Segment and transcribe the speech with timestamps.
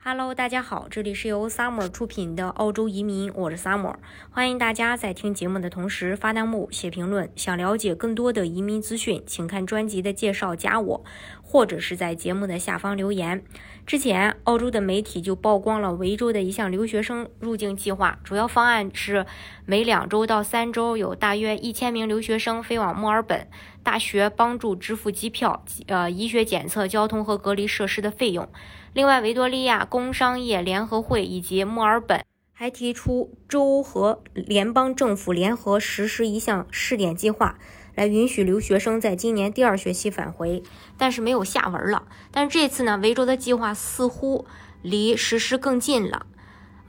[0.00, 3.96] Hello，大家好，这里是由 Summer 出品的澳洲移民，我是 Summer，
[4.30, 7.28] 欢迎大家在听节目的同时发弹幕、写评论。
[7.34, 11.04] 想了解更多的移民资讯，请看专辑的介绍，加我，
[11.42, 13.42] 或者是在节目的下方留言。
[13.84, 19.26] 之前，澳洲的媒体就曝光了维州的一项留学生入境计划，主要方案是
[19.66, 23.48] 每两周到三周有大约一千名留学生飞往墨尔本
[23.88, 28.46] 大学，帮助支付机票、呃医学检测、交通和隔离设施的费用。
[28.92, 37.58] 另外，维多利亚工商业联合会以及墨尔本还提出州和联邦政府联合实施一项试点计划，
[37.94, 40.62] 来允许留学生在今年第二学期返回，
[40.98, 42.02] 但是没有下文了。
[42.30, 44.44] 但是这次呢，维州的计划似乎
[44.82, 46.26] 离实施更近了。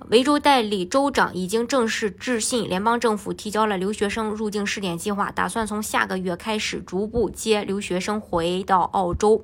[0.08, 9.44] 维州代理州长已经正式致信联邦政府，提交了留学生入境试点计划，打算从下个月开始逐步接留学生回到澳洲。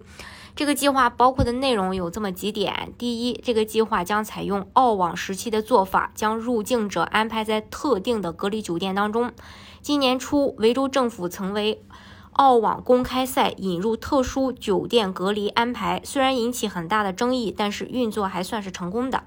[0.55, 9.33] 这个计划包括的内容有这么几点：第一，这个计划将采用澳网时期的做法，将入境者安排在特定的隔离酒店当中。
[9.81, 11.83] 今年初，维州政府曾为
[12.31, 19.25] 澳网公开赛引入特殊酒店隔离安排，虽然引起很大的争议，但是运作还算是成功的。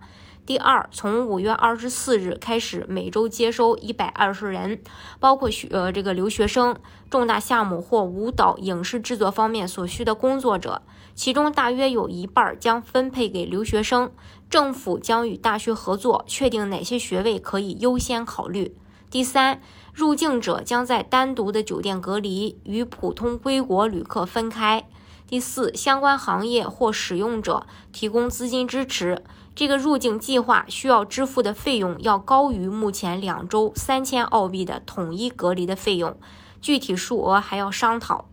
[0.48, 4.80] 第二，从五月二十四日开始，每周接收一百二十人，
[5.20, 6.74] 包括学呃这个留学生、
[7.10, 10.80] 重大项目或舞蹈、影视制作方面所需的工作者，
[11.14, 14.10] 其中大约有一半将分配给留学生。
[14.48, 18.74] 政府将与大学合作，确定哪些学位可以优先考虑。
[19.10, 19.60] 第三，
[19.92, 24.88] 入境者将在单独的酒店隔离，与普通归国旅客分开。
[25.28, 29.22] 第四，相关行业或使用者提供资金支持。
[29.54, 36.18] 这个入境计划需要支付的费用要高于目前两周三千澳币的统一隔离的费用，
[36.62, 38.30] 具体数额还要商讨。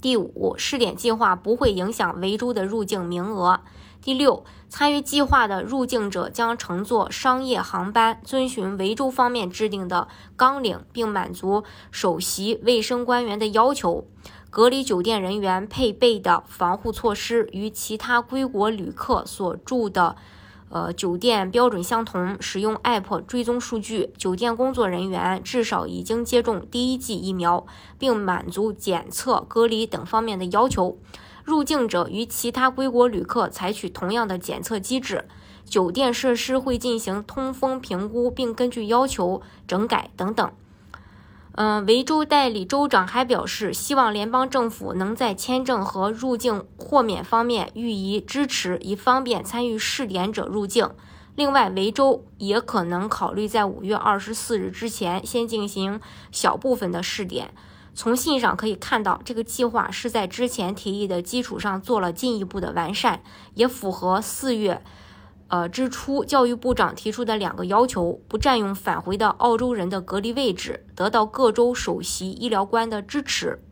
[0.00, 3.60] 第五，试点计划不会影响维州的入境名额。
[4.00, 14.08] 第六，参与计划的入境者将乘坐商业航班，遵循维州方面制定的纲领，并满足首席卫生官员的要求。
[14.52, 20.14] 隔离酒店人员配备的防护措施与其他归国旅客所住的，
[20.68, 22.36] 呃酒店标准相同。
[22.38, 27.66] 使用 App 追踪数据，酒店工作人员至少已经接种第一剂疫苗，
[27.98, 30.98] 并满足检测、隔离等方面的要求。
[31.44, 35.24] 入境者与其他归国旅客采取同样的检测机制。
[35.64, 40.52] 酒店设施会进行通风评估，并根据要求整改等等。
[41.54, 50.90] 嗯，维州代理州长还表示，希望联邦政府能在签证和入境豁免方面予以支持，以方便参与试点者入境。
[51.34, 57.52] 另外，维州也可能考虑在五月二十四日之前先进行小部分的试点。
[57.94, 63.22] 从信上可以看到，这个计划是在之前提议的基础上做了进一步的完善，
[63.54, 64.82] 也符合四月。
[65.52, 73.62] 呃，之初教育部长提出的两个要求：不占用返回的澳洲人的隔离位置，得到各州首席医疗官的支持。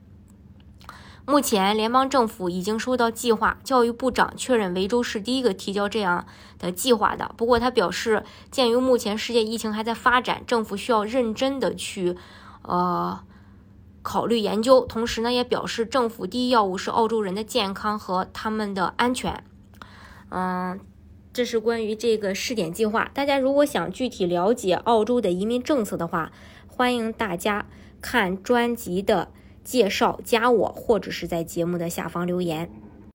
[1.24, 6.26] 目前，联邦政府已经收到计划，教育部长确认维州是第一个提交这样
[6.58, 7.34] 的计划的。
[7.38, 12.14] 不过，他表示，鉴于目前世界疫情还在发展，政府需要认真的去
[12.60, 13.18] 呃
[14.02, 14.82] 考虑研究。
[14.84, 19.42] 同时呢，也表示政府第一要务是澳洲人的健康和他们的安全。
[20.28, 20.78] 嗯。
[21.32, 23.10] 这是关于这个试点计划。
[23.14, 26.32] 大家如果想具体了解澳洲的移民政策的话，
[26.66, 27.66] 欢迎大家
[28.00, 29.28] 看专辑的
[29.62, 32.70] 介绍，加我或者是在节目的下方留言。